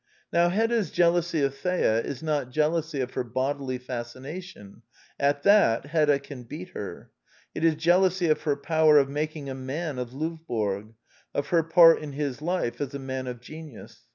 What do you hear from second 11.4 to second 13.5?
her part in his life as a man of